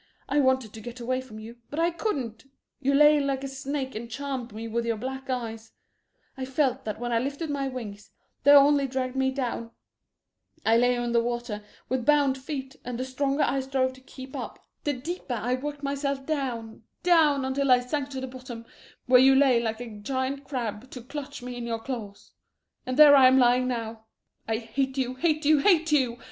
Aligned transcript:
I 0.27 0.39
wanted 0.39 0.73
to 0.73 0.81
get 0.81 0.99
away 0.99 1.21
from 1.21 1.37
you, 1.37 1.57
but 1.69 1.77
I 1.79 1.91
couldn't; 1.91 2.45
you 2.79 2.91
lay 2.95 3.19
like 3.19 3.43
a 3.43 3.47
snake 3.47 3.93
and 3.93 4.09
charmed 4.09 4.51
me 4.51 4.67
with 4.67 4.83
your 4.83 4.97
black 4.97 5.29
eyes; 5.29 5.73
I 6.35 6.43
felt 6.43 6.85
that 6.85 6.99
when 6.99 7.11
I 7.11 7.19
lifted 7.19 7.51
my 7.51 7.67
wings 7.67 8.09
they 8.43 8.49
only 8.51 8.87
dragged 8.87 9.15
me 9.15 9.29
down; 9.29 9.69
I 10.65 10.75
lay 10.75 10.95
in 10.95 11.11
the 11.11 11.21
water 11.21 11.63
with 11.87 12.03
bound 12.03 12.35
feet, 12.39 12.75
and 12.83 12.97
the 12.99 13.05
stronger 13.05 13.43
I 13.43 13.59
strove 13.59 13.93
to 13.93 14.01
keep 14.01 14.35
up 14.35 14.65
the 14.85 14.93
deeper 14.93 15.35
I 15.35 15.53
worked 15.53 15.83
myself 15.83 16.25
down, 16.25 16.81
down, 17.03 17.45
until 17.45 17.69
I 17.69 17.79
sank 17.79 18.09
to 18.09 18.21
the 18.21 18.25
bottom, 18.27 18.65
where 19.05 19.21
you 19.21 19.35
lay 19.35 19.59
like 19.61 19.81
a 19.81 19.87
giant 19.99 20.45
crab 20.45 20.89
to 20.89 21.03
clutch 21.03 21.43
me 21.43 21.55
in 21.57 21.67
your 21.67 21.77
claws 21.77 22.31
and 22.87 22.97
there 22.97 23.15
I 23.15 23.27
am 23.27 23.37
lying 23.37 23.67
now. 23.67 24.07
I 24.47 24.57
hate 24.57 24.97
you, 24.97 25.13
hate 25.13 25.45
you, 25.45 25.59
hate 25.59 25.91
you! 25.91 26.17